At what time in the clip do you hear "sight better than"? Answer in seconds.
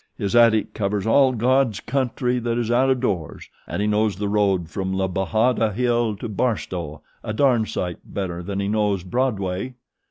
7.69-8.59